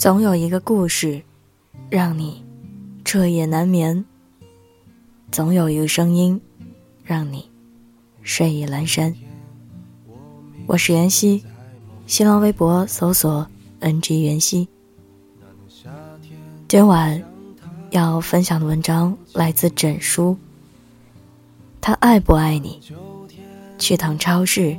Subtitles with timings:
[0.00, 1.22] 总有一个故事，
[1.90, 2.42] 让你
[3.04, 4.02] 彻夜难眠；
[5.30, 6.40] 总有一个声音，
[7.04, 7.50] 让你
[8.22, 9.14] 睡意阑珊。
[10.66, 11.44] 我是袁熙，
[12.06, 13.46] 新浪微博搜索
[13.82, 14.66] “ng 袁熙”。
[16.66, 17.22] 今晚
[17.90, 20.34] 要分享的文章来自枕书。
[21.78, 22.80] 他爱不爱你？
[23.78, 24.74] 去趟超市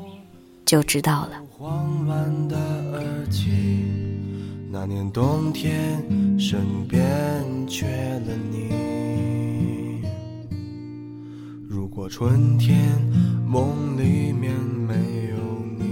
[0.66, 2.71] 就知道了。
[4.84, 6.04] 那年冬天，
[6.40, 7.00] 身边
[7.68, 10.02] 缺了你。
[11.70, 13.00] 如果春天
[13.46, 14.96] 梦里面没
[15.30, 15.38] 有
[15.78, 15.86] 你。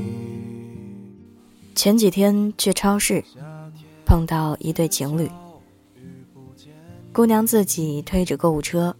[1.75, 3.23] 前几天去超市，
[4.07, 5.29] 碰到一对情侣。
[7.13, 8.95] 姑娘自己推着购物车，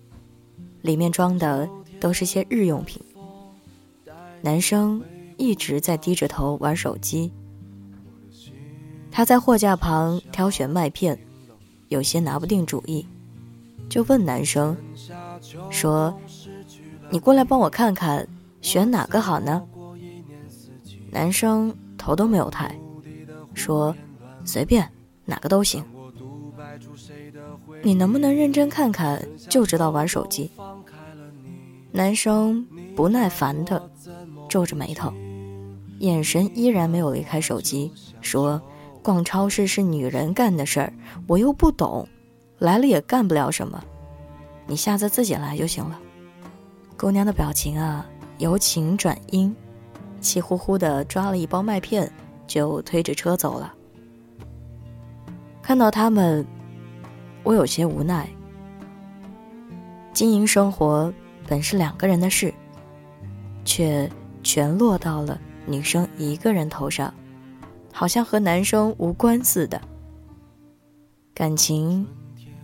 [0.83, 1.67] 里面装的
[1.99, 3.01] 都是些日用品。
[4.43, 5.03] 男生
[5.35, 7.31] 一直在低着头玩手机。
[9.11, 11.19] 他在货架旁挑选麦片，
[11.89, 13.05] 有些拿不定主意，
[13.89, 14.77] 就问男生
[15.69, 16.17] 说
[17.09, 18.25] ：“你过来帮我看看，
[18.61, 19.61] 选哪个好呢？”
[21.11, 22.73] 男生头都没有抬，
[23.53, 23.93] 说
[24.45, 24.87] ：“随便，
[25.25, 25.83] 哪个都行。”
[27.83, 30.51] 你能不能认真看看，就知道玩手机？
[31.91, 32.63] 男生
[32.95, 33.89] 不耐烦的
[34.47, 35.11] 皱着眉头，
[35.99, 38.61] 眼神依然没有离开手机，说。
[39.09, 40.93] 逛超市是女人干的事儿，
[41.25, 42.07] 我又不懂，
[42.59, 43.83] 来了也干不了什么。
[44.67, 45.99] 你下次自己来就行了。
[46.95, 48.05] 姑娘的表情啊，
[48.37, 49.55] 由晴转阴，
[50.21, 52.07] 气呼呼的抓了一包麦片，
[52.45, 53.73] 就推着车走了。
[55.59, 56.45] 看到他们，
[57.41, 58.29] 我有些无奈。
[60.13, 61.11] 经营生活
[61.47, 62.53] 本是两个人的事，
[63.65, 64.07] 却
[64.43, 67.11] 全落到了女生一个人头上。
[67.99, 69.81] 好像和男生无关似的，
[71.33, 72.07] 感情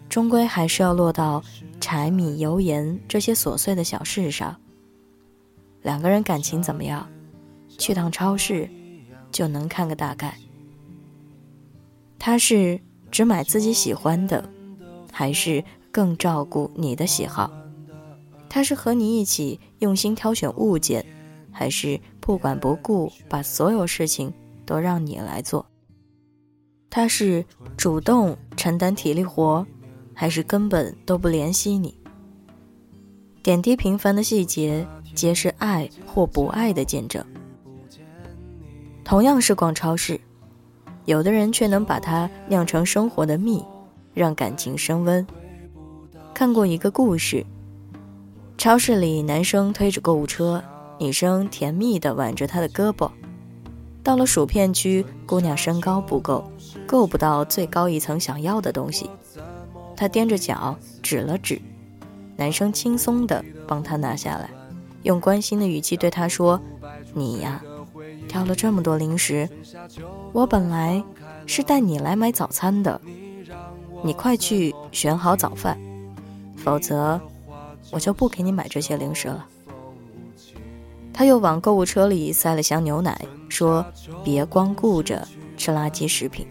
[0.07, 1.43] 终归还是要落到
[1.81, 4.55] 柴米油盐这些琐碎的小事上。
[5.81, 7.05] 两个人感情怎么样，
[7.77, 8.69] 去趟超市
[9.29, 10.37] 就能看个大概。
[12.17, 12.79] 他是
[13.11, 14.49] 只买自己喜欢的，
[15.11, 17.51] 还是更照顾你的喜好？
[18.47, 21.05] 他是和你一起用心挑选物件，
[21.51, 24.33] 还是不管不顾把所有事情？
[24.65, 25.65] 都让你来做。
[26.89, 27.45] 他是
[27.75, 29.65] 主动承担体力活，
[30.13, 31.93] 还是根本都不怜惜你？
[33.43, 37.23] 点滴平凡的细节，皆是爱或不爱的见证。
[39.03, 40.19] 同样是逛超市，
[41.05, 43.63] 有的人却能把它酿成生活的蜜，
[44.13, 45.25] 让感情升温。
[46.33, 47.45] 看过一个故事，
[48.57, 50.63] 超市里男生推着购物车，
[50.97, 53.11] 女生甜蜜地挽着他的胳膊。
[54.05, 56.47] 到了薯片区，姑娘身高不够，
[56.85, 59.09] 够不到最高一层想要的东西。
[59.97, 61.59] 她踮着脚指了指，
[62.37, 64.47] 男生轻松地帮她拿下来，
[65.01, 66.61] 用关心的语气对她说
[67.15, 67.59] ：“你呀，
[68.29, 69.49] 挑了这么多零食，
[70.31, 71.03] 我本来
[71.47, 73.01] 是带你来买早餐的，
[74.03, 75.79] 你快去选好早饭，
[76.55, 77.19] 否则
[77.89, 79.47] 我就不给你买这些零食了。”
[81.11, 83.19] 他又往购物车里塞了箱牛奶，
[83.55, 83.85] 说
[84.21, 86.45] ：“别光顾着吃垃圾食品，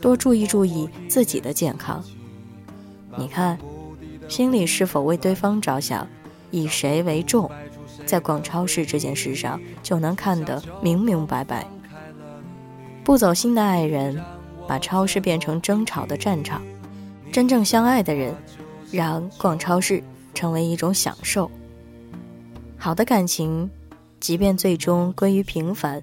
[0.00, 2.00] 多注意注意自己的健康。
[3.16, 3.58] 你看，
[4.28, 6.06] 心里是否为对方着想，
[6.52, 7.50] 以谁为重，
[8.06, 11.66] 在逛超市这件事上就能看得明明白白。
[13.02, 14.22] 不走心的爱人，
[14.68, 16.60] 把超市变成争吵的战场；
[17.32, 18.32] 真正相爱的人，
[18.92, 20.00] 让逛超市
[20.32, 21.50] 成为一种享受。”
[22.78, 23.68] 好的感情，
[24.28, 26.02] 即便最终归于平凡，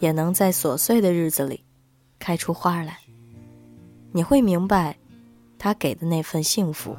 [0.00, 1.60] 也能在琐碎的日子里
[2.18, 2.98] 开出花来。
[4.10, 4.98] 你会明白，
[5.56, 6.96] 他给的那份幸福，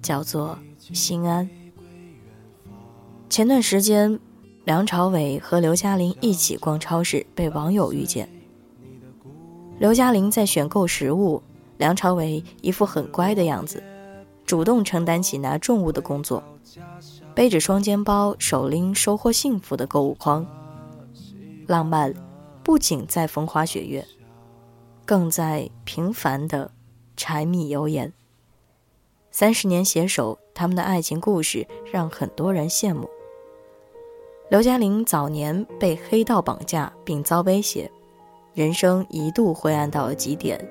[0.00, 1.50] 叫做心安。
[3.28, 4.20] 前段时间，
[4.64, 8.28] 梁朝伟和刘嘉玲一起逛超市，被网友遇见。
[9.80, 11.42] 刘嘉玲在选购食物，
[11.78, 13.82] 梁朝伟一副很乖的样子，
[14.46, 16.40] 主动承担起拿重物的工作。
[17.34, 20.46] 背着双肩包，手拎收获幸福的购物筐，
[21.66, 22.12] 浪漫
[22.62, 24.06] 不仅在风花雪月，
[25.06, 26.70] 更在平凡的
[27.16, 28.12] 柴米油盐。
[29.30, 33.08] 三十年携手，他们的爱情故事让很多人羡慕。
[34.50, 37.90] 刘嘉玲早年被黑道绑架并遭威胁，
[38.52, 40.62] 人生一度灰暗到了极点。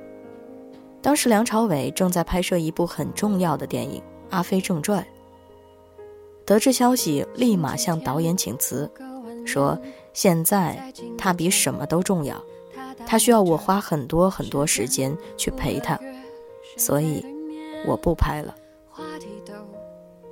[1.01, 3.99] 当时梁朝伟正在拍摄一部很重要的电影
[4.29, 5.03] 《阿飞正传》。
[6.45, 8.89] 得知消息，立马向导演请辞，
[9.45, 9.79] 说
[10.13, 12.41] 现在他比什么都重要。
[13.05, 15.99] 他需要我花很多很多时间去陪他，
[16.77, 17.25] 所以
[17.85, 18.55] 我不拍了。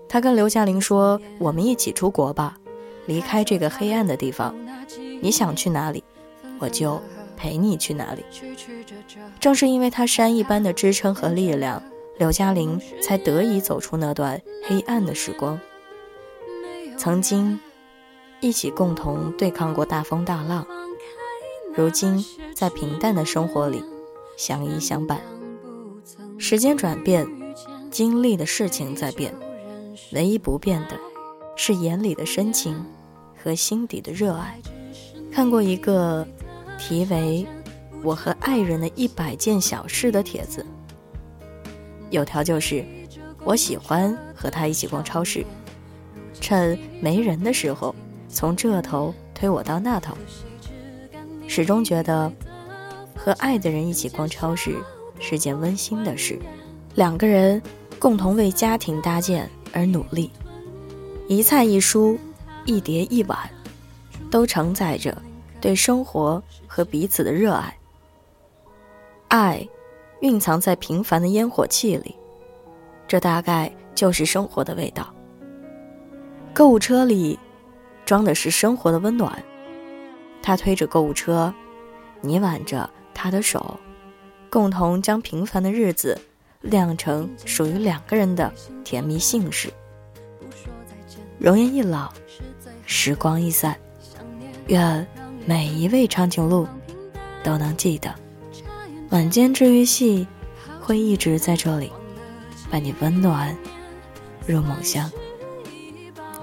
[0.08, 2.58] 他跟刘嘉玲说：“我们一起出国吧，
[3.06, 4.56] 离开这个黑暗的地方。
[5.22, 6.04] 你想去哪里，
[6.60, 7.02] 我就
[7.38, 8.24] 陪你去哪里。”
[9.40, 11.82] 正是因为他山一般的支撑和力量，
[12.18, 15.60] 刘嘉玲才得以走出那段黑暗的时光。
[17.00, 17.58] 曾经
[18.42, 20.68] 一起共同对抗过大风大浪，
[21.74, 22.22] 如今
[22.54, 23.82] 在平淡的生活里
[24.36, 25.22] 相依相伴。
[26.38, 27.26] 时间转变，
[27.90, 29.34] 经历的事情在变。
[30.12, 31.00] 唯一不变的，
[31.56, 32.86] 是眼里的深情
[33.42, 34.60] 和心底的热爱。
[35.32, 36.28] 看过一个
[36.78, 37.48] 题为
[38.04, 40.66] “我和爱人的一百件小事”的帖子，
[42.10, 42.84] 有条就是
[43.46, 45.46] 我喜欢和他一起逛超市，
[46.40, 47.94] 趁没人的时候
[48.28, 50.18] 从这头推我到那头。
[51.48, 52.32] 始终觉得
[53.16, 54.76] 和爱的人一起逛超市
[55.20, 56.40] 是件温馨的事，
[56.96, 57.62] 两个人
[57.98, 59.50] 共同为家庭搭建。
[59.72, 60.32] 而努力，
[61.28, 62.18] 一菜一蔬，
[62.66, 63.38] 一碟一碗，
[64.32, 65.16] 都承载着
[65.62, 67.78] 对生活和彼此的热爱。
[69.28, 69.70] 爱，
[70.22, 72.16] 蕴藏在平凡的烟火气里，
[73.08, 75.14] 这大概就是生活的味道。
[76.54, 77.40] 购物车里，
[78.06, 79.44] 装的是生活的温暖。
[80.42, 81.54] 他推着购物车，
[82.22, 83.80] 你挽着他的手，
[84.50, 86.20] 共同将平凡的日子。
[86.62, 88.54] 酿成属于两个人的
[88.84, 89.72] 甜蜜幸事。
[91.38, 92.12] 容颜一老，
[92.86, 93.78] 时光一散，
[94.68, 95.08] 愿
[95.46, 96.68] 每一位长颈鹿
[97.42, 98.14] 都能记得，
[99.12, 100.28] 晚间治愈系
[100.82, 101.90] 会一直在这里，
[102.70, 103.56] 伴你温暖
[104.46, 105.10] 入梦乡。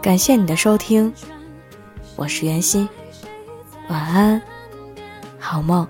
[0.06, 1.12] 感谢你的收听，
[2.14, 2.88] 我是袁熙，
[3.88, 4.41] 晚安，
[5.37, 5.85] 好梦，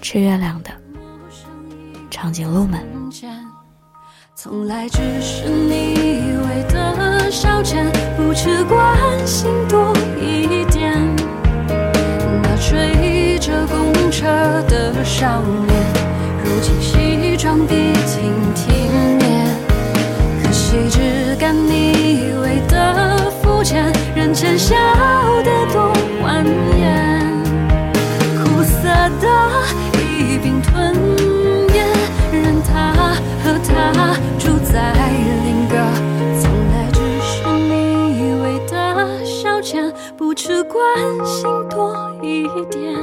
[0.00, 0.70] 吃月亮的。
[2.08, 2.78] 长颈鹿们。
[4.36, 7.84] 从来只是你以为的消遣
[8.16, 8.96] 不只关
[9.26, 10.96] 心多一点。
[12.40, 14.24] 那追着公车
[14.68, 15.84] 的少年
[16.44, 17.87] 如今西装笔
[40.78, 41.92] 关心多
[42.22, 42.94] 一点。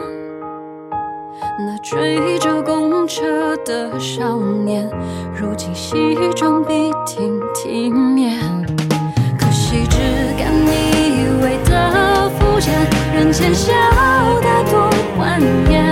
[1.59, 4.89] 那追着公车的少年，
[5.33, 8.39] 如今西装笔挺体面，
[9.37, 9.97] 可惜只
[10.37, 10.71] 敢你
[11.19, 12.73] 以为的肤浅，
[13.13, 13.73] 人前笑
[14.39, 15.84] 得多欢颜。